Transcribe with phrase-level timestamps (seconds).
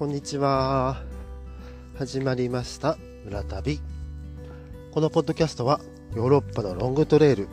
[0.00, 1.02] こんにちは。
[1.98, 2.96] 始まりました。
[3.26, 3.80] 村旅。
[4.92, 5.78] このポッドキャストは、
[6.16, 7.48] ヨーロッパのロングトレイル、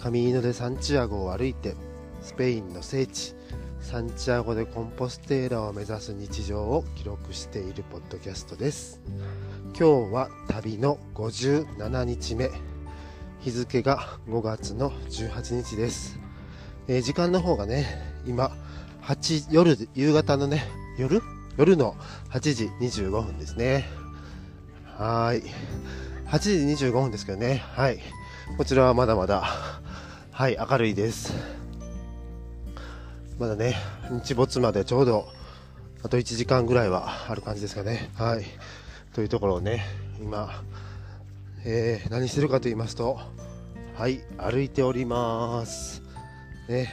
[0.00, 1.76] カミーノ・デ・サンチアゴを歩いて、
[2.22, 3.36] スペインの聖地、
[3.80, 9.00] サンチアゴ・でコンポステーラを目指す日常を記録しているポッドキャストです。
[9.78, 12.50] 今日は旅の57日目。
[13.38, 16.18] 日付が5月の18日です。
[16.88, 17.86] えー時間の方がね、
[18.26, 18.50] 今、
[19.02, 20.64] 8、夜、夕方のね、
[20.98, 21.22] 夜
[21.56, 21.96] 夜の
[22.30, 23.86] 8時25分ですね。
[24.98, 25.42] はい。
[26.26, 27.64] 8時25分ですけどね。
[27.72, 27.98] はい。
[28.58, 29.42] こちらはまだまだ、
[30.32, 31.32] はい、明るいです。
[33.38, 33.74] まだね、
[34.10, 35.28] 日没までちょうど、
[36.02, 38.10] あと1時間ぐらいはある感じですかね。
[38.16, 38.44] はい。
[39.14, 39.82] というところをね、
[40.20, 40.62] 今、
[41.64, 43.18] えー何してるかと言いますと、
[43.96, 46.02] はい、歩いております。
[46.68, 46.92] ね。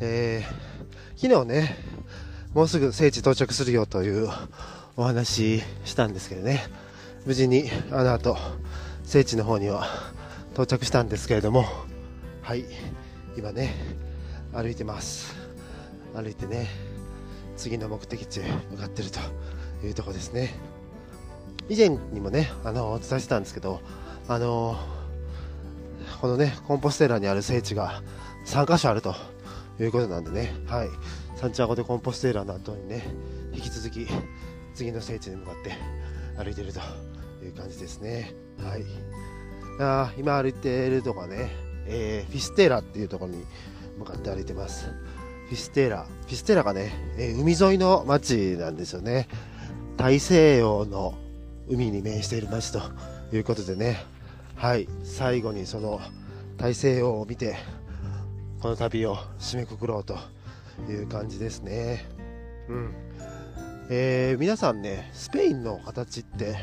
[0.00, 0.80] えー
[1.20, 1.76] 昨日ね、
[2.54, 4.28] もうすぐ聖地到着するよという
[4.96, 6.66] お話したんですけどね、
[7.24, 8.36] 無事にあの後、
[9.04, 9.86] 聖地の方には
[10.52, 11.64] 到着したんですけれども、
[12.42, 12.64] はい、
[13.38, 13.72] 今ね、
[14.52, 15.36] 歩いてます。
[16.12, 16.66] 歩いてね、
[17.56, 19.20] 次の目的地へ向かってると
[19.86, 20.52] いうとこですね。
[21.68, 23.80] 以前にもね、あの、お伝えしたんですけど、
[24.26, 24.76] あの、
[26.20, 28.02] このね、コンポステラにある聖地が
[28.44, 29.14] 3カ所あると
[29.78, 30.88] いうことなんでね、はい、
[31.40, 33.02] サンチアゴ・デ・コンポステーラの後にね、
[33.54, 34.06] 引き続き
[34.74, 35.72] 次の聖地に向かって
[36.36, 36.80] 歩いてると
[37.42, 38.34] いう感じですね。
[38.62, 38.84] はい。
[39.80, 41.50] あ今歩いているとこはね、
[41.86, 43.46] えーフィステーラっていうところに
[43.96, 44.90] 向かって歩いてます。
[45.48, 46.02] フィステーラ。
[46.02, 49.26] フィステーラがね、えー海沿いの町なんですよね。
[49.96, 51.14] 大西洋の
[51.70, 52.82] 海に面している町と
[53.34, 54.04] いうことでね、
[54.56, 56.02] はい、最後にその
[56.58, 57.56] 大西洋を見て、
[58.60, 60.18] この旅を締めくくろうと
[60.88, 62.06] いう感じですね。
[62.68, 62.94] うん。
[63.90, 66.56] えー皆さんね、スペインの形って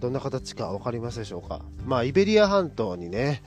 [0.00, 1.62] どんな形か分かりますでしょうか？
[1.84, 3.42] まあ、イベリア半島にね、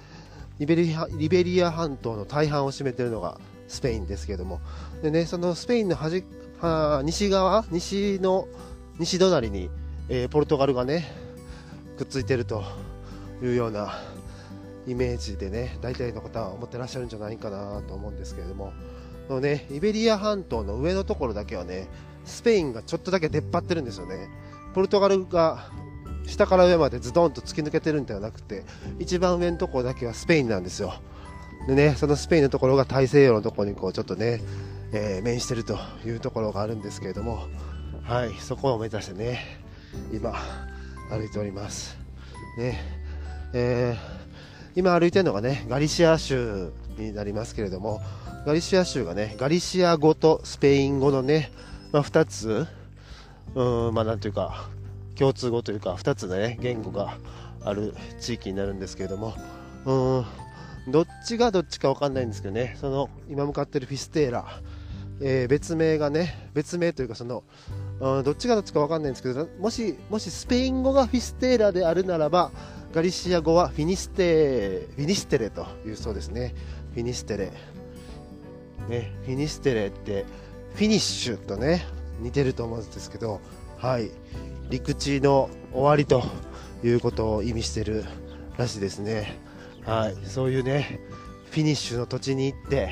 [0.59, 4.61] イベリアリベリア半島の大半を占めているのがスペインですけども、
[5.01, 6.23] でね、そのスペインの端
[6.59, 8.47] は西側、西の
[8.99, 9.69] 西隣に、
[10.09, 11.05] えーポルトガルがね、
[11.97, 12.63] くっついてると
[13.43, 13.99] いうような
[14.87, 18.73] イメージでね、大体の方は思ってらっしゃるんじゃないかなと思うんですけれども、
[19.31, 21.87] のね、イベリア半島の上のところだけはね、
[22.25, 24.29] スペインがちょっとだけ出っ張ってるんですよね。
[24.73, 25.71] ポルトガルが
[26.27, 28.63] 下から上までズドンと突き抜けてるんではなくて、
[28.99, 30.93] 一番上のところだけはスペインなんですよ。
[31.67, 34.41] でね、そのスペインのところが大西洋のところにこうちょっとね、
[34.93, 37.47] えー面してるというところがあるんですけれども、
[38.03, 39.61] はい、そこを目指してね、
[40.13, 40.33] 今、
[41.09, 41.97] 歩いております。
[42.57, 42.79] ね、
[43.53, 44.21] えー
[44.73, 48.01] 今歩いてるのがね、ガリシア州になりますけれども、
[48.45, 51.51] ガリシア州がね、ガリシア語とスペイン語のね、
[51.91, 52.67] まあ、2つ、
[53.53, 54.67] うん、まあなんていうか、
[55.15, 57.17] 共通語というか、2つのね、言語が
[57.63, 59.35] ある地域になるんですけれども、
[59.85, 64.45] うん、どっちがどっちかわかんないんですけどね、その、今向かってるフィステーラ、
[65.21, 67.43] えー別名がね、別名というか、その、
[67.99, 72.51] うんどっちがどっちかわかんないんですけど、もし、もしスペイン語がフィステーラであるならば、
[72.91, 76.55] ガリシア語はフィニステフィニステレというそうですね。
[76.93, 77.51] フィニステレ。
[78.89, 80.25] ね、フィニステレって
[80.75, 81.85] フィニッシュとね、
[82.19, 83.41] 似てると思うんですけど、
[83.77, 84.11] はい。
[84.69, 86.23] 陸地の終わりと
[86.83, 88.05] いうことを意味してる
[88.57, 89.37] らしいですね。
[89.85, 90.15] はい。
[90.25, 90.99] そういうね、
[91.49, 92.91] フィニッシュの土地に行って、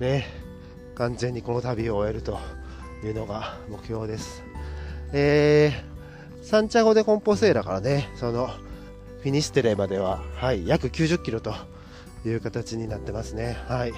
[0.00, 0.26] ね、
[0.94, 2.38] 完全にこの旅を終えると
[3.04, 4.42] いうのが目標です。
[5.12, 8.48] えー、サンチャゴでコンポセーラからね、その、
[9.20, 11.54] フィニステレまでは、はい、約90キロと
[12.24, 13.56] いう形になってますね。
[13.68, 13.92] はい。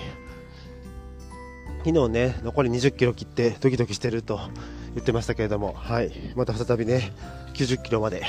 [1.84, 4.41] 昨日ね、残り20キロ切ってドキドキしてると
[4.94, 7.12] 言ってましたけれども、はい、また再びね、
[7.55, 8.22] 90キロまで、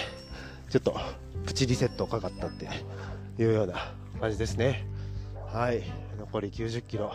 [0.69, 0.95] ちょっと
[1.45, 2.67] プチリセットかかったって
[3.41, 4.85] いうような感じですね。
[5.51, 5.81] はい、
[6.19, 7.11] 残り90キロ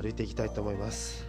[0.00, 1.26] 歩いていきたいと思います。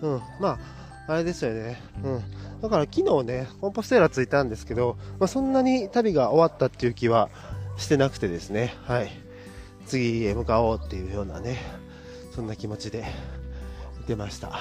[0.00, 0.58] うん、ま
[1.06, 1.80] あ、あれですよね。
[2.02, 2.22] うん。
[2.62, 7.28] だから昨日ね、コンポステーラ着いたんですけど、まあ、そんなに旅が終わったっていう気は
[7.76, 9.10] してなくてですね、はい。
[9.86, 11.58] 次へ向かおうっていうようなね、
[12.34, 13.04] そんな気持ちで
[14.08, 14.48] 出ました。
[14.48, 14.60] は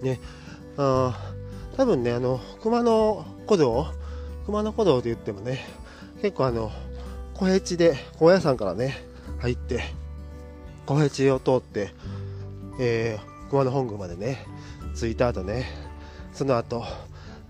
[0.00, 0.04] い。
[0.04, 0.20] ね、
[0.76, 1.34] あ
[1.76, 3.86] 多分ね、あの、熊野古道、
[4.46, 5.64] 熊野古道で言ってもね、
[6.20, 6.70] 結構あの、
[7.34, 8.96] 小平地で、高野山からね、
[9.38, 9.82] 入って、
[10.86, 11.90] 小平地を通って、
[12.78, 14.44] えー、熊野本宮までね、
[14.94, 15.66] 着いた後ね、
[16.32, 16.84] その後、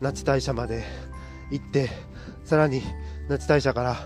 [0.01, 0.85] 那智大社まで
[1.51, 1.91] 行って、
[2.45, 2.83] さらに
[3.29, 3.97] 那智大社から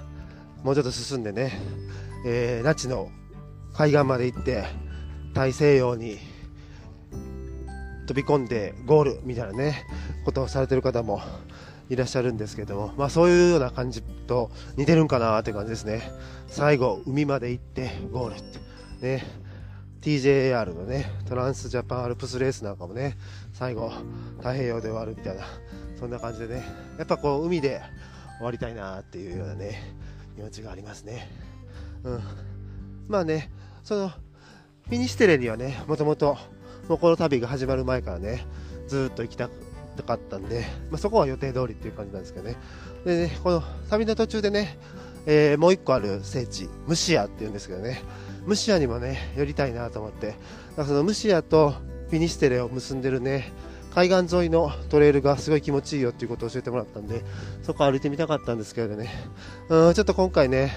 [0.63, 1.61] もうちょっと進んでね、
[2.25, 3.11] えー、那智の
[3.73, 4.65] 海岸まで行って、
[5.35, 6.19] 大西洋に
[8.07, 9.87] 飛び込んでゴールみたいなね
[10.25, 11.23] ことをされてる方も
[11.89, 16.03] いらっしゃるんですけども、まあ、そういうような感じと似てるんかなって感じですね。
[16.49, 18.59] 最後海まで行ってゴールって。
[19.01, 19.43] ね。
[20.03, 23.17] TJR のねトランスジャパンアルプスレースなんかもね
[23.53, 23.93] 最後
[24.39, 25.45] 太平洋で終わるみたいな
[25.97, 26.65] そんな感じでね
[26.99, 27.81] やっぱこう海で
[28.39, 29.95] 終わりたいなっていうようなね
[30.35, 31.52] 気持ちがありますね。
[32.05, 32.21] うん。
[33.09, 33.51] まあね
[33.85, 36.37] そのフィニシテレにはねもともと
[36.89, 38.47] もうこの旅が始まる前からね
[38.89, 39.49] ずっと行きた
[40.07, 42.57] かったんで、まあ、そこは予定通りっていう感じなんですけどね。
[43.05, 44.79] でねこの旅の途中でね、
[45.27, 48.03] えー、もう一個ある聖地ムシアっていうんですけどね。
[48.47, 50.29] ムシアにもね寄りたいなと思って。
[50.29, 50.39] だか
[50.79, 51.75] らそのムシアと
[52.09, 53.53] フィニシテレを結んでるね
[53.95, 57.23] 海岸沿いのトレイルがすごい気持ちいいよっていうことを教えてもらったんで
[57.63, 59.11] そこ歩いてみたかったんですけどね。
[59.69, 60.73] うんちょっと今回ね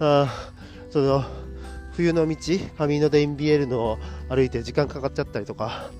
[0.00, 0.52] あ
[0.90, 1.24] その
[1.92, 2.36] 冬の道
[2.76, 3.98] カミーノ・デ・インビエルノを
[4.28, 5.90] 歩いて時間かかっちゃったりとか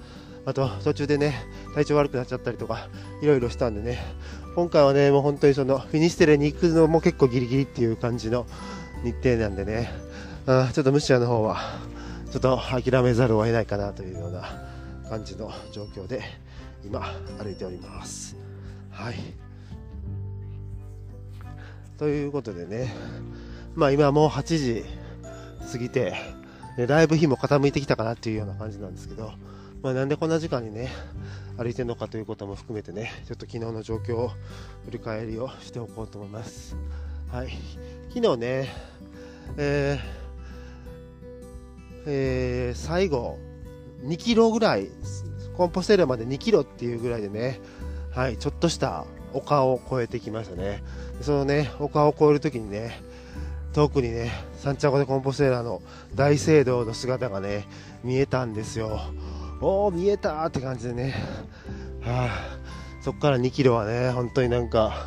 [0.47, 1.35] あと途中でね
[1.75, 2.89] 体調悪くなっちゃったりとか
[3.21, 3.99] いろいろしたんでね。
[4.55, 8.47] 今回はねもう本当にそのフィニステレに行くのも結構ギリギリっていう感じの
[9.05, 9.91] 日程なんでね。
[10.47, 11.59] あちょっとムシアの方は
[12.33, 14.49] ちょっと諦めざるを得ないかなというような
[15.09, 16.23] 感じの状況で
[16.85, 17.03] 今
[17.43, 18.37] 歩いております。
[18.91, 19.15] はい。
[21.99, 22.95] ということでね
[23.75, 24.85] まあ今もう8時
[25.71, 26.15] 過ぎて、
[26.87, 29.33] だいぶ日も傾いてきたかなっていうような感じなんですけど、
[29.83, 30.91] まあ、なんでこんな時間にね、
[31.57, 34.29] 歩いてるのかということも含めてね、ちょっと昨日の状況を
[34.85, 36.77] 振り返りをしておこうと思います。
[37.31, 37.51] はい。
[38.15, 38.69] 昨日ね、
[39.57, 40.01] えー、
[42.07, 43.39] えー、最後、
[44.05, 44.89] 2キロぐらい、
[45.57, 47.61] コンポステーラまで2キロっていうぐらいでね、
[48.13, 50.83] はい、ちょっとした丘を越えてきましたね。
[51.21, 53.01] そのね、丘を越えるときにね、
[53.79, 55.81] 遠くにね、サンチャゴ・でコンポステーラの
[56.17, 57.65] 大聖堂の姿がね、
[58.03, 59.01] 見えたんですよ。
[59.61, 61.15] おお、見えたって感じでね、
[62.03, 62.59] はあ、
[63.05, 65.07] そこから2キロはね、本当になんか、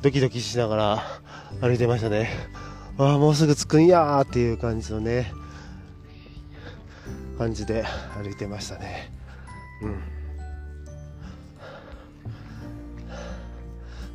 [0.00, 1.02] ドキドキしながら
[1.60, 2.30] 歩いてましたね。
[2.96, 5.30] ああ、もうすぐ着くんやーっていう感じのね、
[7.36, 7.84] 感じで
[8.16, 9.12] 歩いてましたね。
[9.82, 10.00] うん。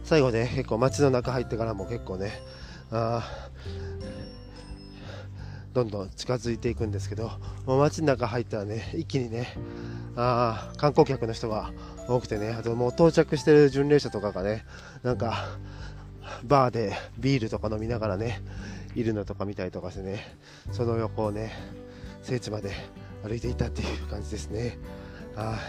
[0.03, 2.31] 最後ね、結構街の中入ってからも結構ね、
[2.91, 3.42] ああ
[5.73, 7.31] どんどん近づいていくんですけど
[7.65, 9.57] もう街の中入ったらね一気にね
[10.15, 11.71] あ観光客の人が
[12.07, 14.65] 多くてねあともう到着してる巡礼者とかがね
[15.01, 15.57] なんか
[16.43, 18.41] バーでビールとか飲みながらね
[18.95, 20.37] いるのとか見たりとかしてね
[20.71, 21.51] その横をね
[22.21, 22.71] 聖地まで
[23.23, 24.77] 歩いていたっていう感じですね。
[25.35, 25.59] あ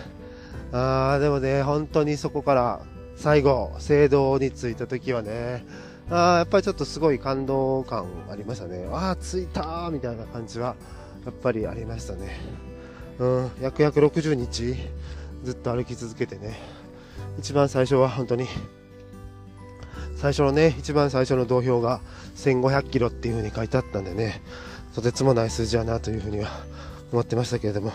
[0.72, 2.82] あでもね本当にそこから
[3.16, 5.64] 最後聖堂に着いた時はね
[6.10, 8.86] あやっぱりちょっとすごい感動感ありましたね。
[8.92, 10.76] ああ、着いたみたいな感じは
[11.24, 12.38] やっぱりありましたね。
[13.18, 14.76] うん、約約60日
[15.44, 16.58] ずっと歩き続けてね、
[17.38, 18.46] 一番最初は本当に、
[20.16, 22.00] 最初のね、一番最初の土俵が
[22.36, 24.42] 1500キロっていう風に書いてあったんでね、
[24.94, 26.48] とてつもない数字やなというふうには
[27.12, 27.92] 思ってましたけれども、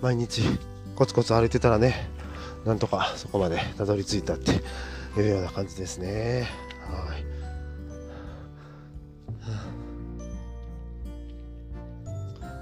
[0.00, 0.42] 毎日
[0.94, 2.08] コツコツ歩いてたらね、
[2.64, 4.52] なんとかそこまでたどり着いたって
[5.20, 6.48] いうような感じですね。
[6.88, 7.24] はい。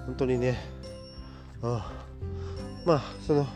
[0.07, 0.59] 本当にね、
[1.63, 1.93] あ
[2.85, 3.47] まあ、その、や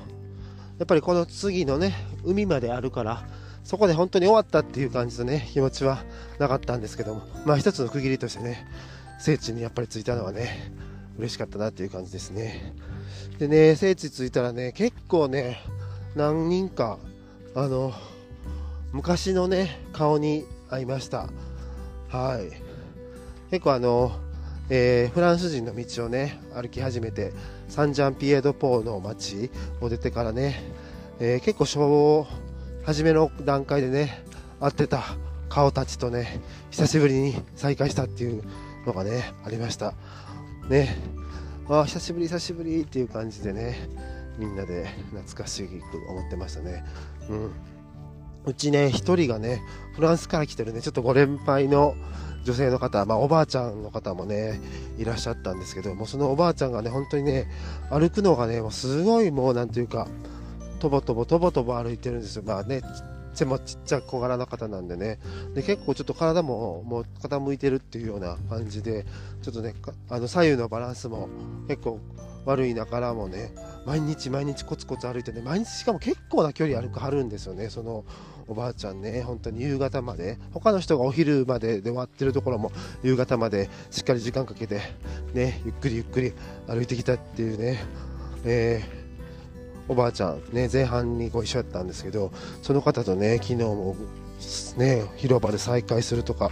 [0.84, 3.26] っぱりこの次のね、海まであるから、
[3.64, 6.04] そこで本当に終わったっていう感じのね、気持ちは
[6.38, 8.66] なかったんですけども、まあ一つの区切りとしてね、
[9.18, 10.72] 聖地にやっぱり着いたのはね、
[11.18, 12.74] 嬉しかったなっていう感じですね。
[13.38, 15.60] でね、聖地着いたらね、結構ね、
[16.14, 16.98] 何人か、
[17.54, 17.92] あの、
[18.94, 21.28] 昔のね顔に会いました。
[22.10, 22.48] はい。
[23.50, 24.12] 結構あの、
[24.70, 27.32] えー、フランス人の道をね歩き始めて
[27.68, 30.62] サンジャンピエドポーの街を出てからね、
[31.18, 32.28] えー、結構
[32.84, 34.22] 初めの段階でね
[34.60, 35.02] 会ってた
[35.48, 38.44] 顔たちとね久しぶりに再会したっていう
[38.86, 39.94] のがねありました。
[40.68, 40.96] ね。
[41.68, 43.88] あ久しぶり久しぶりっていう感じでね
[44.38, 46.84] みんなで懐かしく思ってましたね。
[47.28, 47.73] うん。
[48.46, 49.62] うちね、1人がね、
[49.94, 51.94] フランスから来てるね、ちょっとご年配の
[52.44, 54.60] 女性の方、まあ、おばあちゃんの方もね、
[54.98, 57.46] いらっしゃったんですけど、もうそのおばあちゃんがね、本当にね、
[57.90, 60.06] 歩くのがね、もうすごいもう、なんていうか、
[60.78, 62.42] とぼとぼとぼとぼ歩いてるんですよ。
[62.44, 62.82] まあね、
[63.34, 65.18] 背もちっちゃ小柄な方なんでね、
[65.54, 69.04] で結構ちょっと体ももう傾いてるっていうような感じで、
[69.42, 69.74] ちょっとね、
[70.08, 71.28] あの左右のバランスも
[71.68, 72.00] 結構
[72.44, 73.54] 悪いながらもね、
[73.86, 78.04] 毎日毎日コツコツ歩いてね、毎日しかも結構な距離歩くはるんですよね、その
[78.46, 82.72] おばあちゃんね、本当に夕方まで、他の人がお昼までで終わってるところも
[83.02, 84.80] 夕方までしっかり時間かけて、
[85.32, 86.32] ね、ゆっくりゆっくり
[86.66, 87.82] 歩いてきたっていうね、
[88.44, 92.32] えー、おばあちゃん、ね、前半にご一緒やったんですけど
[92.62, 93.96] その方とね昨日も、
[94.76, 96.50] ね、広場で再会するとか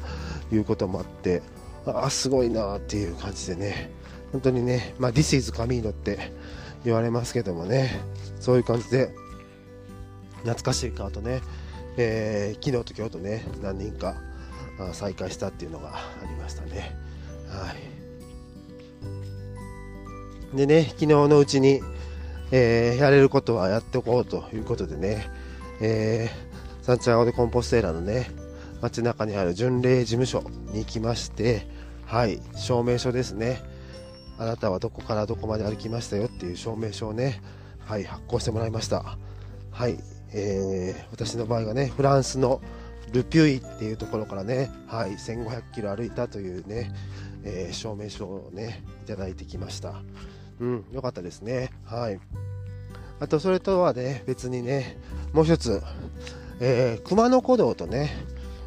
[0.51, 1.43] いうこともあって
[1.87, 3.91] ああすごいなっていう感じでね
[4.33, 6.33] 本当にね、まあ、This is Camino って
[6.85, 8.01] 言われますけどもね
[8.41, 9.15] そういう感じで
[10.43, 11.41] 懐かしい顔とね、
[11.97, 14.17] えー、昨日と今日とね何人か
[14.93, 16.97] 再会したっていうのがありましたね。
[17.49, 17.73] は
[20.53, 20.57] い。
[20.57, 21.81] でね昨日のうちに、
[22.51, 25.27] えー、やれることはやっておこうということでね、
[25.81, 28.31] えー、サンチャゴでコンポステーラのね
[28.81, 31.67] 街中にある巡礼事務所に行きまして
[32.05, 33.63] はい証明書ですね。
[34.39, 37.41] あなたはどこからどこまで歩きましたよっていう証明書をね
[37.81, 39.19] はい発行してもらいました。
[39.71, 39.99] はい。
[40.35, 42.61] えー、私の場合はねフランスの
[43.13, 46.93] ルピュイっていうところからね、はい、1500キロ歩いたというね、
[47.45, 50.03] えー、証明書をねいただいてきました。
[50.61, 51.71] うん良かったですね。
[51.85, 52.21] はい。
[53.21, 54.97] あとそれとはね別にね
[55.33, 55.83] もう一つ、
[56.61, 58.11] えー、熊野古道とね、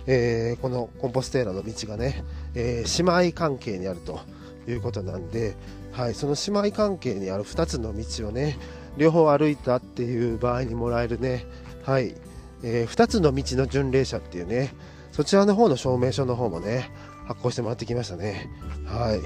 [0.07, 4.19] えー、このコンポステーラの道がね、えー、姉妹関係にあると
[4.67, 5.55] いうことなんで、
[5.91, 8.57] はい、その姉妹関係にある2つの道をね
[8.97, 11.45] 両方歩いたっていう場合にもらえるね、
[11.83, 12.15] はい。
[12.63, 14.73] えー、2つの道の巡礼者っていうね。
[15.11, 16.91] そちらの方の証明書の方もね
[17.25, 18.49] 発行してもらってきましたね。
[18.85, 19.21] はい。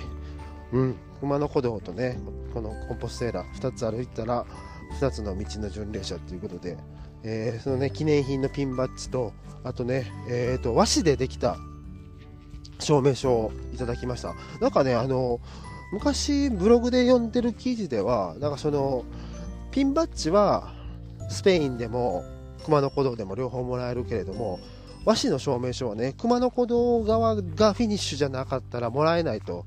[0.76, 0.96] うん。
[1.20, 2.20] 熊野古道とね
[2.54, 4.46] このコンポステーラ2つ歩いたら
[5.00, 6.78] 2つの道の巡礼者ということで、
[7.24, 9.34] えー、そのね記念品のピンバッジと
[9.64, 11.58] あとね、えーと、和紙でできた
[12.80, 14.34] 証明書をいただきました。
[14.62, 15.42] なんかねあの
[15.92, 19.04] 昔ブログで読んでる記事ではなんかその
[19.72, 20.74] ピンバッジは
[21.30, 22.24] スペインでも
[22.66, 24.60] 熊野古道でも両方もらえるけれども
[25.06, 29.66] 和紙の証明書はね熊野古道側がフィニッシュじゃなかったらもらえないと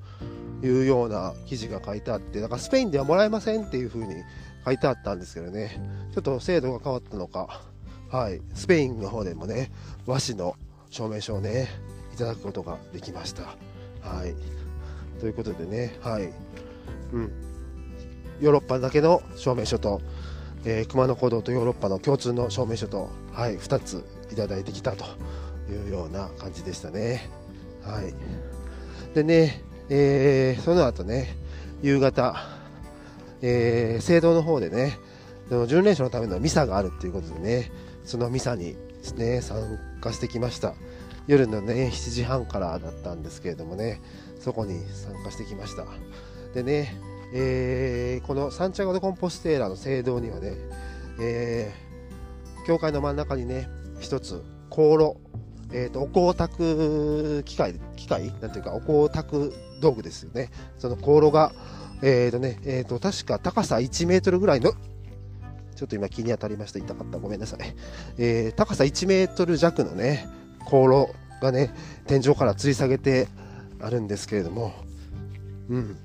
[0.62, 4.22] いうような記事が書いてあってだからスペインではもらえませんっていう風に
[4.64, 5.80] 書いてあったんですけどね。
[6.14, 7.62] ちょっと制度が変わったのか。
[8.10, 8.40] はい。
[8.54, 9.72] スペインの方でもね
[10.06, 10.54] 和紙の
[10.90, 11.68] 証明書をね
[12.14, 13.42] いただくことができました。
[14.02, 14.34] はい。
[15.20, 15.96] ということでね。
[16.00, 16.32] はい。
[17.12, 17.51] うん。
[18.42, 20.02] ヨーロッパだけの証明書と
[20.64, 25.04] えー、熊野古道とヨーロッパの共通の証明書と、はい、2ついただいてきたと
[25.68, 27.28] いうような感じでしたね。
[27.82, 28.14] はい、
[29.14, 31.36] でね、えー、その後ね、
[31.82, 32.36] 夕方、
[33.40, 34.98] えー、聖堂の方でね、
[35.48, 37.72] その巡礼者のためのミサがあるっていうことでね、
[38.04, 39.58] そのミサにですね、参
[40.00, 40.74] 加してきました。
[41.26, 44.00] 夜のね、7時半からだったんですけれどもね、
[44.38, 45.86] そこに参加してきました。
[46.54, 46.96] でね、
[47.34, 50.52] えー、このサンチャゴ・でコンポステーラの聖堂にはね、
[51.20, 53.68] えー、教会の真ん中にね
[54.00, 55.16] 一つ香炉、
[55.72, 58.32] えーと、お香炊く機械機械？
[58.40, 60.50] なんていうかお香炊く道具ですよね。
[60.78, 61.52] その香炉が
[62.02, 64.72] えーとねえーと、確か高さ1メートルぐらいの
[65.74, 66.78] ちょっと今気に当たりました。
[66.78, 67.18] 痛かった。
[67.18, 67.60] ごめんなさい、
[68.18, 70.28] えー、高さ1メートル弱のね
[70.68, 71.74] 香炉がね
[72.06, 73.28] 天井から吊り下げて
[73.80, 74.74] あるんですけれども。
[75.70, 75.96] うん。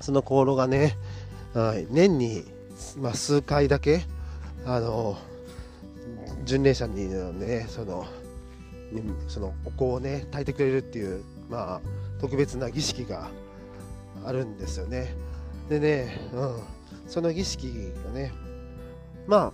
[0.00, 0.96] その香炉がね、
[1.54, 2.44] はい、年に、
[2.98, 4.04] まあ、数回だけ
[4.64, 5.16] あの
[6.44, 8.06] 巡礼者にねその
[9.28, 11.80] そのお香をね炊いてくれるっていう、まあ、
[12.20, 13.30] 特別な儀式が
[14.24, 15.14] あるんですよね。
[15.68, 16.60] でね、うん、
[17.08, 18.32] その儀式がね
[19.26, 19.52] まあ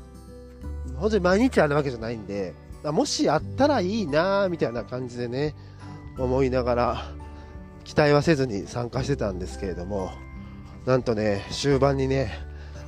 [0.99, 5.55] 本当に毎日あるわけじゃないんでもしあったらいいなみたいな感じでね
[6.19, 7.05] 思いながら
[7.85, 10.13] 期待はせずに参加してたんですけれども
[10.87, 12.33] なんとね終盤にね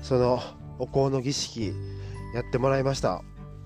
[0.02, 0.40] その
[0.78, 1.72] お香の儀式
[2.34, 3.22] やってもらいました。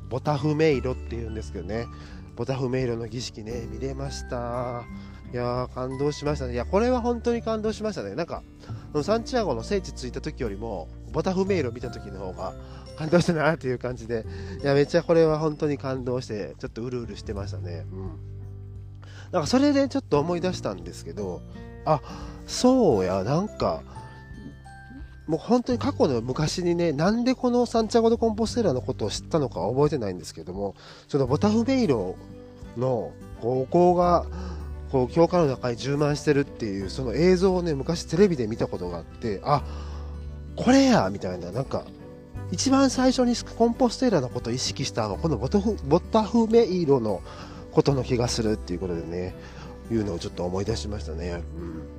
[0.09, 1.87] ボタフメイロっていうんですけどね。
[2.37, 4.85] ボタフメイロの儀式ね見れました。
[5.33, 6.55] いや感動しましたね。
[6.55, 8.15] いやこれは本当に感動しましたね。
[8.15, 8.43] なんか
[9.03, 12.55] サンチアゴの聖地着いた時よりもボタフメイロ見た時の方が
[12.97, 14.25] 感動したなっていう感じで。
[14.63, 17.87] いやめっちゃこれは本当に感動してちょっとうるうるしてましたね。
[17.93, 18.11] うん。
[19.33, 21.43] なんかそれでちょっと思い出したんですけど
[21.85, 22.01] あ
[22.47, 23.83] そうやなんか
[25.29, 30.75] もう本当に過去の昔にね、なんでこのサンチャゴ・ド・コンポステーラのことを知ったのか覚えてないんですけども、
[31.07, 32.17] そのボタフメイロ
[32.79, 34.27] のこうお香が
[34.91, 39.63] こう教科の中に充満してるっていうその映像をね、昔テレビで見たことがあって、あ
[40.57, 41.85] これやみたいな、なんか、
[42.51, 47.21] 一番最初にコンポステーラのことを意識したのは、このボタフボタフメイロの
[47.71, 49.35] ことの気がするっていうことでね、
[49.91, 51.43] いうのをちょっと思い出しましたね。
[51.59, 51.98] うん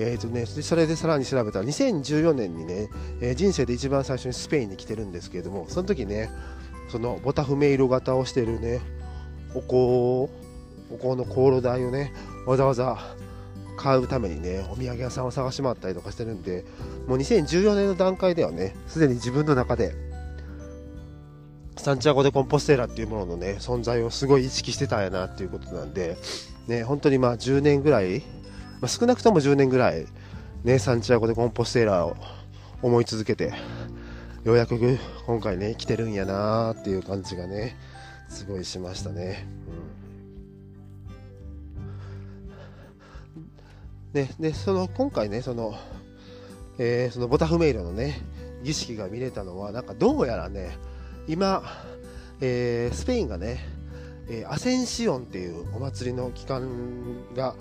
[0.00, 2.88] えーとね、それでさらに調べたら2014年にね、
[3.20, 6.30] えー、人生で一番最初にスペインに来てるんですけれどもその時ね
[6.88, 8.80] そのボタフメイロ型をしてるね
[9.54, 10.32] お香
[10.90, 12.12] お香の香炉台をね
[12.46, 12.96] わざわざ
[13.76, 16.64] 買うためにねお土産屋さんを探し回ったりとかしてるんで
[17.08, 19.94] もう2014年の段階ではねすでに自分の中で
[21.76, 26.16] サンチアゴ・でコンポステーラっていうもののね存在をすごい意識してたんやなっていうことなんで
[26.66, 28.22] ね本当にまあ10年ぐらい、
[28.80, 30.06] まあ、少なくとも10年ぐらい
[30.64, 32.16] ねサンチアゴ・でコンポステーラを
[32.82, 33.52] 思い続けて
[34.44, 37.76] ようやく今回ね来てるんやなーっていう感じがね
[38.28, 39.46] すごいしましたね。
[44.14, 45.74] うん、ねでその今回ねその、
[46.78, 48.20] えー、そのボタフメイロのね
[48.62, 50.76] 儀式が見れたのはなんかどうやらね
[51.26, 51.62] 今、
[52.40, 53.58] えー、スペインがね、
[54.30, 57.54] えー、アセンシオンっていうお祭りの期間が、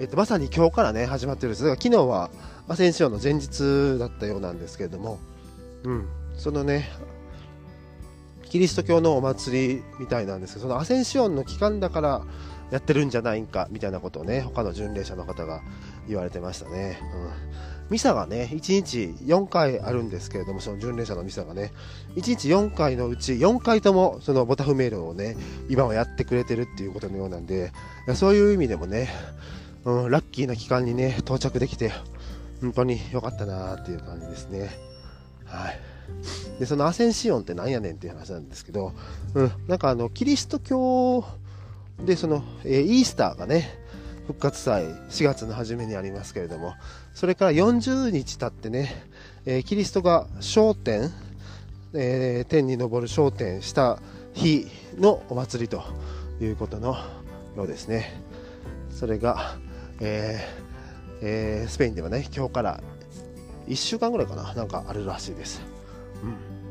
[0.00, 1.62] えーと、まさに今日からね始まってるんです。
[1.62, 2.30] だから昨日は
[2.66, 5.18] アセンシオンの前日だったようなんですけれども、
[5.84, 6.88] うん、そのね
[8.54, 12.22] キリスト教のお祭りみたいなんですけどそのアセンシオンの期間だから
[12.70, 15.60] やってるんじゃないんかみたいなことをね他の巡礼者の方が
[16.08, 16.98] 言われてましたね、
[17.88, 21.72] うん、ミサがね1日4回あるんですけれどもその巡礼者のミサがね
[22.16, 25.36] 1日4回のうち4回ともそのボタフメールをね
[25.68, 27.72] 今はやってくれてるっていうことのようなんで
[28.14, 29.08] そういう意味でもね、
[29.84, 31.92] うん、ラッキーな期間にね到着できて
[32.60, 34.70] 本当に良かったなっていう感じですね。
[35.44, 35.80] はい。
[36.58, 38.92] でそのアセンシオンって何やねんっていう話なんですけど、
[39.34, 41.24] うん、なんかあのキリスト教
[42.04, 43.78] でその、えー、イースターがね
[44.26, 46.74] 復活祭4月の初めにありますけれども
[47.14, 49.04] それから40日経ってね、
[49.46, 51.10] えー、キリストが昇天、
[51.94, 53.98] えー、天に昇る昇天した
[54.32, 54.66] 日
[54.98, 55.82] のお祭りと
[56.40, 56.96] いうことの
[57.56, 58.20] ようですね。
[58.90, 59.56] それが、
[60.00, 60.64] えー
[61.22, 62.80] えー、スペインではね今日から
[63.66, 65.62] 1週間ぐらいかななんかあるらしいです。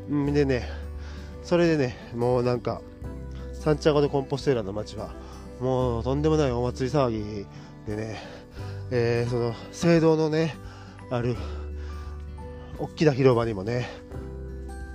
[0.10, 0.70] うん、でね
[1.44, 2.82] それでねもうなんか
[3.54, 5.14] サンチャゴ・でコンポステーラの街は
[5.60, 7.46] もうとんでもないお祭り騒ぎ
[7.88, 8.22] でね、
[8.92, 10.56] えー、その聖堂のね
[11.10, 11.36] ある
[12.78, 13.88] 大きな広場にもね、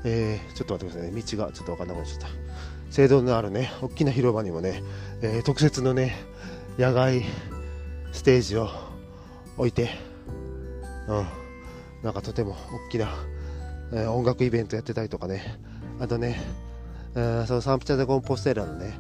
[0.05, 1.23] えー、ちょっと待ってくださいね。
[1.23, 2.29] 道がちょっと分かんなくなっちゃった。
[2.91, 4.83] 聖堂のあるね大きな広場にもね、
[5.23, 6.17] えー、特設のね
[6.79, 7.25] 野外
[8.19, 8.69] ステージを
[9.57, 9.91] 置いて
[11.09, 11.27] うん
[12.03, 13.09] なんかとても大きな
[13.91, 15.59] えー、音楽イベントやってたりとかね、
[15.99, 16.41] あとね、
[17.15, 18.99] えー、そのサンプチャ・デ・コンポステーラのね、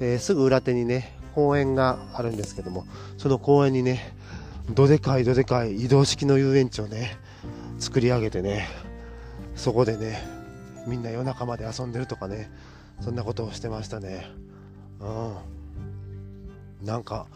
[0.00, 2.86] えー、すぐ裏手にね、公園があるんですけども、
[3.18, 4.14] その公園にね、
[4.70, 7.18] どでかいどでかい移動式の遊園地をね、
[7.78, 8.66] 作り上げてね、
[9.56, 10.22] そこでね、
[10.86, 12.50] みんな夜中まで遊んでるとかね、
[13.00, 14.30] そんなことをしてましたね。
[15.00, 16.86] うん。
[16.86, 17.26] なんか、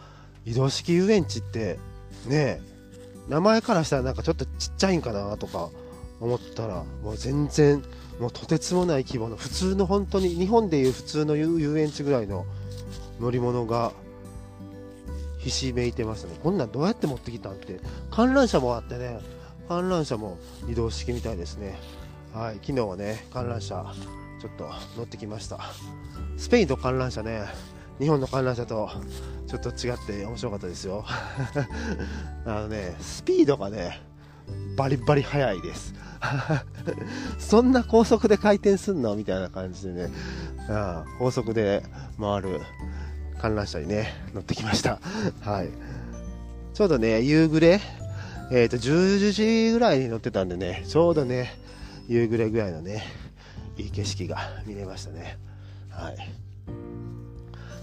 [0.45, 1.79] 移動式遊園地って、
[2.27, 2.61] ね、
[3.27, 5.69] 名前からしたらなんかちょっとちっちゃいんかなとか、
[6.21, 7.83] 思ったらもう全然
[8.19, 12.45] もうとてつもない規模の普通の本当に日本でいう普通の遊園地ぐらいの
[13.19, 13.91] 乗り物が
[15.39, 16.37] ひしめいてますね。
[16.41, 17.79] こんなんどうやって持ってきたんって？
[18.11, 19.19] 観覧車もあってね。
[19.67, 20.37] 観覧車も
[20.69, 21.77] 移動式みたいですね。
[22.33, 22.55] はい。
[22.61, 23.93] 昨日はね観覧車
[24.41, 25.59] ちょっと乗ってきました。
[26.37, 27.41] スペインの観覧車ね。
[27.99, 28.89] 日本の観覧車と
[29.47, 31.05] ちょっと違って面白かったですよ
[32.45, 34.01] あのねスピードがね
[34.77, 35.93] バリバリ速いです
[37.39, 39.15] そんな高速で回転すんの？
[39.15, 40.09] みたいな感じでね、
[40.69, 41.83] あ高速で
[42.19, 42.61] 回る
[43.39, 44.99] 観覧車にね、乗ってきました。
[45.41, 45.69] はい。
[46.73, 47.79] ちょうどね、夕暮れ、
[48.51, 51.57] えっ、ー、と、10時ぐらいに乗ってたんでね、ちょうどね、
[52.07, 53.03] 夕暮れぐらいのね、
[53.77, 55.37] いい景色が見れましたね。
[55.89, 56.17] はい。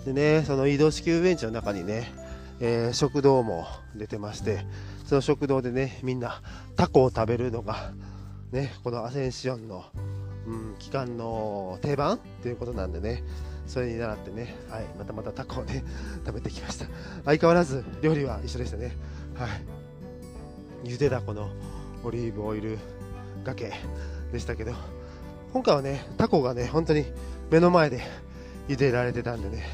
[0.05, 2.13] でね、その移動式遊園地の中にね、
[2.61, 4.65] えー、食堂も出てまして、
[5.07, 6.43] その食堂でね、みんな
[6.77, 7.93] タコを食べるのが
[8.53, 9.85] ね、このアセンシオンの、
[10.47, 13.23] うん、期間の定番ということなんでね、
[13.67, 15.85] それに習ってね、はい、またまたタコをね、
[16.27, 16.87] 食べてきました。
[17.25, 18.97] 相変わらず料理は一緒でしたね。
[19.35, 19.51] はい。
[20.85, 21.49] ゆでだこの
[22.05, 22.79] オリーブオイル
[23.45, 23.73] がけ
[24.33, 24.73] でしたけど、
[25.53, 27.07] 今回はね、タコがね、本当に
[27.51, 28.03] 目の前で
[28.69, 29.65] 茹でられてたんでね、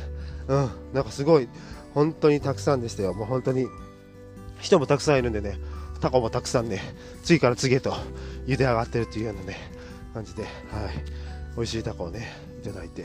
[0.49, 1.49] うん、なんかすごい、
[1.95, 3.15] 本当にたくさんでしたよ。
[3.15, 3.67] もう本当に、
[4.61, 5.59] 人もたくさんいるんでね、
[6.01, 6.81] タコもたくさんね、
[7.23, 7.93] 次から次へと
[8.47, 9.57] 茹で上がってるというようなね、
[10.15, 10.53] 感じで、はい、
[11.57, 12.29] 美味しいタコをね、
[12.63, 13.05] いただいて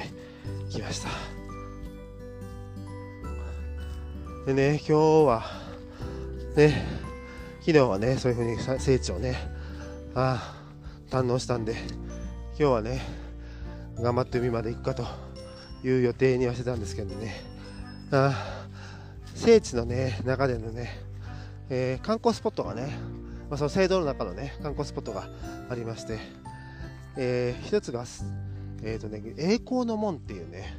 [0.70, 1.10] きました。
[4.46, 4.94] でね、今日
[5.28, 5.44] は、
[6.56, 6.86] ね、
[7.62, 9.38] 昨日はね、そういう風に聖地をね、
[10.16, 10.56] あ
[11.12, 11.76] あ、堪能したんで、
[12.58, 13.02] 今日はね、
[14.00, 15.06] 頑張って海まで行くかと
[15.84, 17.36] いう予定にはしてたんですけどね、
[18.12, 18.68] あ
[19.36, 20.90] 聖地のね、中でのね、
[21.70, 22.98] えー、観光スポットがね、
[23.50, 25.28] まあ、その聖堂の中のね観光スポットが
[25.70, 26.20] ありまして、
[27.18, 28.06] えー、一つが、
[28.84, 30.78] えーとね、栄光の門っていうね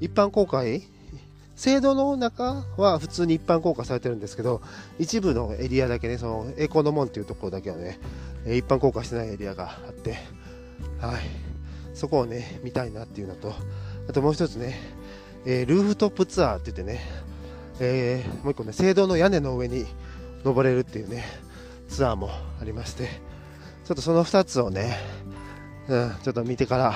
[0.00, 0.82] 一般公開
[1.56, 4.60] 制度の中は普通に一般公開されてるんですけど、
[4.98, 7.98] 一部のエリアだけね、その栄光の門っていうところだけはね、
[8.44, 10.18] 一般公開してないエリアがあって、
[11.00, 11.22] はい、
[11.94, 13.54] そこをね、見たいなっていうのと、
[14.08, 14.78] あともう一つね、
[15.44, 17.00] えー、ルーフトップツアーって言ってね、
[17.80, 19.86] えー、もう一個ね、聖堂の屋根の上に
[20.44, 21.24] 登れるっていうね、
[21.88, 23.08] ツアーもありまして、
[23.84, 24.96] ちょっとその2つをね、
[25.88, 26.94] うん、ちょっと見てから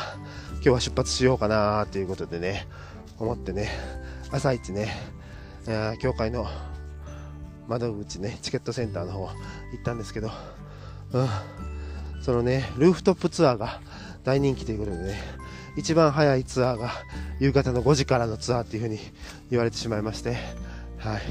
[0.54, 2.66] 今日は出発しようかなということでね、
[3.18, 3.70] 思ってね、
[4.30, 4.88] 朝一ね、
[5.66, 6.46] えー、教会の
[7.68, 9.32] 窓口ね、チケットセンターの方行
[9.80, 10.30] ったんですけど、
[11.12, 11.28] うん、
[12.22, 13.80] そのね、ルーフトップツアーが
[14.24, 15.20] 大人気ということでね、
[15.76, 16.90] 一番早いツアーが
[17.38, 19.00] 夕方の5時からのツアーっていう風に
[19.50, 20.36] 言われてしまいまして、
[20.98, 21.22] はい、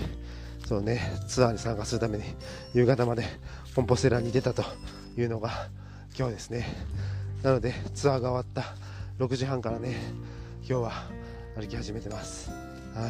[0.66, 2.24] そうね、ツアーに参加するために
[2.74, 3.26] 夕方まで
[3.76, 4.64] コンポステラに出たと
[5.18, 5.70] いうのが
[6.18, 6.68] 今日ですね。
[7.44, 8.76] なのでツアーが終わった
[9.24, 9.96] 6時半からね、
[10.62, 10.92] 今日は
[11.56, 12.50] 歩き始めてます。
[12.96, 13.08] は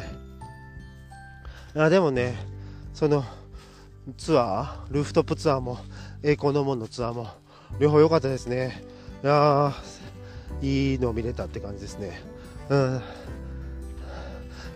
[1.74, 1.78] い。
[1.78, 2.34] あでもね、
[2.94, 3.24] その
[4.16, 5.78] ツアー、ルーフトップツアーも
[6.22, 7.28] 栄光の門のツアーも
[7.78, 8.82] 両方良かったですね。
[9.22, 9.72] いや
[10.62, 12.20] いいのを見れたって感じですね。
[12.68, 13.00] うん。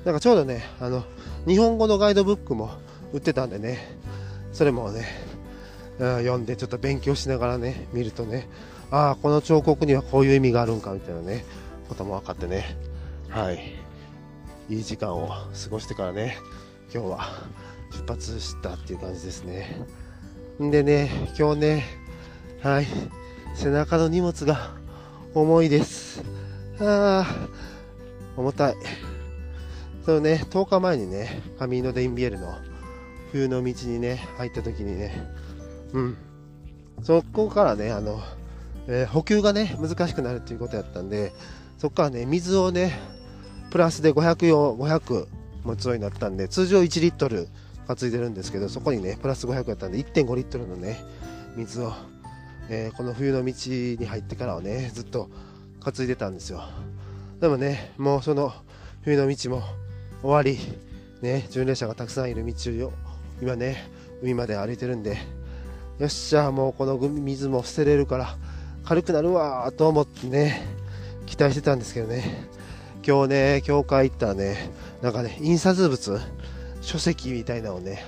[0.05, 1.05] なんかちょうどね、あの、
[1.47, 2.71] 日本語のガイドブックも
[3.13, 3.79] 売ってたんでね、
[4.53, 5.07] それもね、
[5.99, 8.49] うん、読んでちょっと勉強しながらね、見るとね、
[8.91, 11.45] ああ、この彫刻にはこういう意味があるんかみたいなね、
[11.89, 12.77] ことも分かってね、
[13.31, 13.75] はい。
[14.69, 16.39] いい時間を過ごしてからね、
[16.93, 17.29] 今日は
[17.93, 19.81] 出発したっていう感じですね。
[20.63, 21.85] んでね、今日ね、
[22.63, 22.87] はい、
[23.55, 24.71] 背中の荷物が
[25.35, 26.23] 重いです。
[26.79, 27.49] ああ、
[28.37, 28.77] 重たい。
[30.07, 32.55] そうね、10日前にね、カミーノ・デインビエルの
[33.33, 35.27] 冬の道にね、入った時にね、
[35.93, 36.17] うん、
[37.03, 38.21] そこからね、あの、
[38.87, 41.33] えー、補給がね、難しくなるっていうことやったんで、
[41.79, 42.93] そこからね、水をね、
[43.71, 45.27] プラスで500用、500
[45.65, 47.49] 持つようになったんで、通常1リットル
[47.89, 51.05] 担いでるんですけど、そこにね、プラス500やったんで、1.5リットルのね、
[51.57, 51.93] 水を
[52.69, 55.29] えー、この冬の道に入ってからはねずっと
[55.81, 56.63] 担いでたんですよ。
[57.41, 58.53] でもねもうその
[59.03, 59.63] 冬の道も
[60.23, 60.59] 終わり
[61.21, 62.55] ね巡礼者がたくさんいる道
[62.87, 62.93] を
[63.43, 63.91] 今ね
[64.23, 65.19] 海まで歩いてるんで
[65.99, 68.37] よっしゃもうこの水も捨てれるから
[68.85, 70.67] 軽くなるわと思ってね
[71.27, 72.49] 期待してたんですけどね。
[73.07, 74.71] 今日ね教会行ったらね
[75.03, 76.21] なんかね印刷物
[76.81, 78.03] 書籍みたいなのをね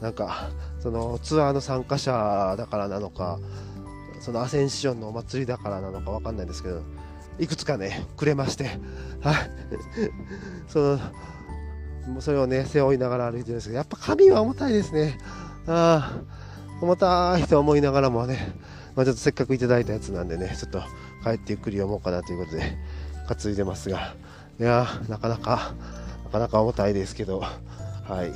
[0.00, 0.48] なんか
[0.80, 3.38] そのツアーの参加者だからなのか
[4.20, 6.82] そのアセンションのお祭りだからなのかわかんないですけど、
[7.38, 8.78] いくつかね、くれまして、
[9.20, 9.50] はい。
[10.68, 15.18] その、それをね、背負いながら歩いてるんですけど、やっぱ紙は重たいですね。
[15.66, 18.54] ああ、重たいと思いながらもね、
[18.96, 20.80] まあ、ちょっとせっかくいただいたやつなんでね、ちょっと
[21.22, 22.76] 帰ってゆっくり読もうかなということで、
[23.28, 24.14] 担いでますが、
[24.58, 25.74] いやなかなか、
[26.24, 28.30] なかなか重たいですけど、はい。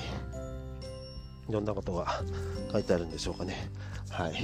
[1.49, 2.23] いろんなことが
[2.71, 3.68] 書いてあるんでしょうかね。
[4.11, 4.35] はい。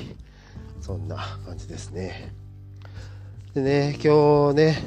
[0.80, 2.32] そんな感じですね。
[3.54, 4.78] でね、今日ね、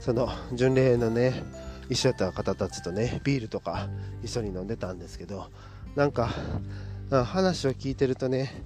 [0.00, 1.42] その巡礼のね、
[1.88, 3.88] 一緒やった方たちとね、ビールとか
[4.22, 5.50] 一緒に飲んでたんですけど、
[5.94, 6.30] なんか、
[7.10, 8.64] 話を聞いてるとね、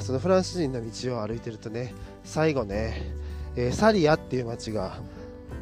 [0.00, 3.02] そのフランス人の道を歩いてるとね、最後ね、
[3.56, 4.98] え、サリアっていう街が、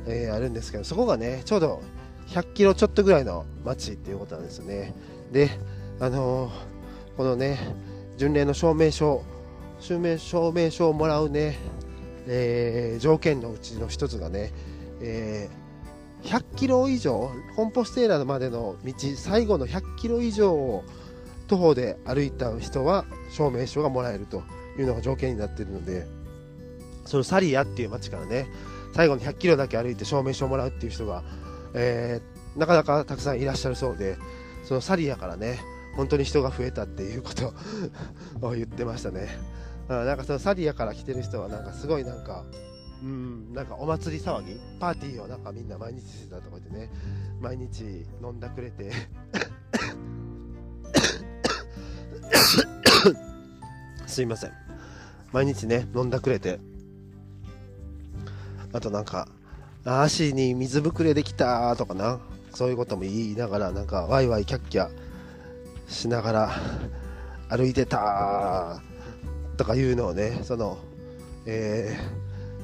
[0.06, 1.82] え、あるんですけど、そこがね、ちょうど
[2.28, 4.94] 100キロちょっとぐらいの街っていうことなんですよね。
[5.32, 5.50] で、
[6.00, 7.58] あのー、このね、
[8.16, 9.22] 巡礼の証明書
[9.84, 11.58] 証明証明書をもらうね、
[12.26, 14.50] えー、条件のうちの一つがね、
[15.02, 20.84] えー、100キロ以上コンポステーラまでの道最後の100キロ以上を
[21.48, 24.42] 徒歩で歩いた人は証明書がもらえると
[24.78, 26.06] いうのが条件になっているので
[27.04, 28.46] そのサリアっていう町からね
[28.94, 31.22] 最後の100キロだけ歩いて証明書をもらうっていう人が、
[31.74, 34.16] えー、なかなかたくさんいらっしゃるそうで
[34.64, 35.60] そのサリアからね
[35.94, 37.52] 本当に人が増えたっていうこと
[38.40, 39.28] を言ってましたね。
[39.88, 42.44] あなんかそのサリアから来てる人はなんかすごいなんか
[43.02, 44.58] うんなんかお祭り騒ぎ？
[44.80, 46.90] パーティーをなんかみんな毎日してたとこでね。
[47.40, 48.90] 毎日飲んだくれて。
[54.06, 54.52] すいません。
[55.32, 56.58] 毎日ね飲んだくれて。
[58.72, 59.28] あとなんか
[59.84, 62.20] 足に水ぶくれできたとかな。
[62.54, 64.88] そういうことも言いながらなんかワイワイキャッキャ
[65.88, 66.50] しながら
[67.48, 68.80] 歩いてた
[69.56, 70.78] とかいうのをねその、
[71.46, 71.96] え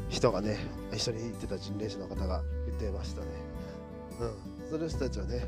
[0.09, 0.59] ー、人がね
[0.93, 3.27] 一緒に行ってた巡礼者の方が言ってましたね。
[4.21, 4.69] うん。
[4.71, 5.47] その人たちはね、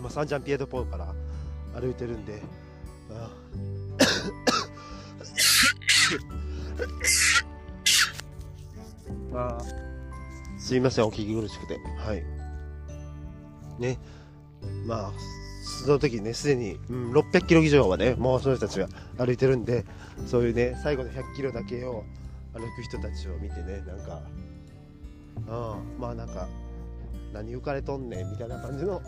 [0.00, 1.14] まあ、サンジャンピエドポールから
[1.80, 2.40] 歩いてるんで、
[3.10, 3.30] あ
[9.34, 9.58] あ。
[10.58, 11.78] すいませんお聞き苦しくて。
[11.98, 12.24] はい。
[13.78, 13.98] ね。
[14.86, 15.12] まあ
[15.66, 19.84] その時ねすでに、うん、600キロ以上はねもうその人たちが歩いてるんで
[20.26, 22.04] そういうね最後の100キロだけを
[22.54, 24.22] 歩く人たちを見てねなんか
[25.36, 26.48] うんまあなんか
[27.32, 29.02] 何浮かれとんねんみたいな感じの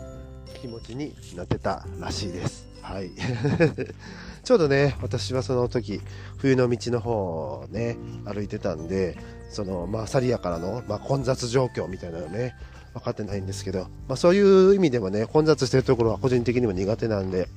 [0.61, 2.67] 気持ちになってたらしいです。
[2.81, 3.11] はい。
[4.43, 6.01] ちょうどね私はその時
[6.37, 9.17] 冬の道の方をね歩いてたんで
[9.49, 12.55] そのまあサリアからの、まあ、混雑状況みたいなのね
[12.93, 17.47] 分かってないんですけど、まあ、そういう意味でもね混雑してるところは個人的にも苦手なんで、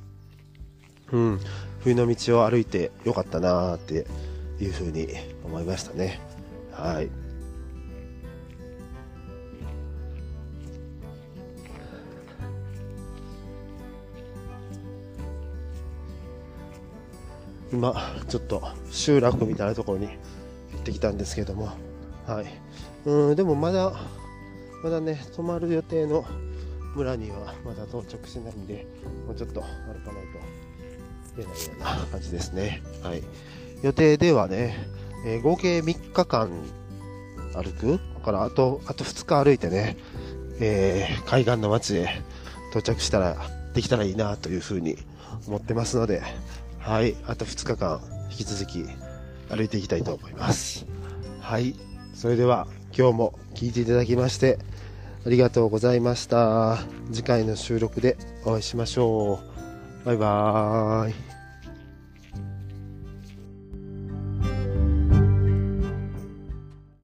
[1.11, 1.39] うん、
[1.81, 4.05] 冬の道を歩いてよかったなーって
[4.63, 5.07] いうふうに
[5.43, 6.19] 思いましたね。
[6.71, 7.09] はい。
[17.73, 17.95] 今
[18.27, 20.13] ちょっと集落みたいなところに行
[20.77, 21.71] ってきたんですけども
[22.27, 22.45] はい。
[23.05, 23.93] うんでもまだ
[24.83, 26.25] まだね、泊まる予定の
[26.95, 28.85] 村にはまだ到着してないんで、
[29.25, 29.67] もうちょっと歩
[30.01, 30.39] かないと
[31.37, 32.83] 出ないような感じですね。
[33.01, 33.23] はい。
[33.81, 34.85] 予定ではね、
[35.25, 36.51] えー、合計3日間
[37.55, 37.99] 歩く？
[38.23, 39.97] からあと、あと2日歩いてね、
[40.59, 42.21] えー、海岸の町へ
[42.71, 43.35] 到着したら、
[43.73, 44.97] できたらいいなというふうに
[45.47, 46.21] 思ってますので、
[46.79, 48.85] はい、あと2日間引き続き
[49.49, 50.85] 歩いていきたいと思います。
[51.39, 51.75] はい、
[52.13, 52.67] それでは
[52.97, 54.59] 今日も聴いていただきまして
[55.25, 56.79] ありがとうございました。
[57.11, 59.39] 次回の収録でお会いしましょ
[60.03, 60.05] う。
[60.05, 61.32] バイバーイ。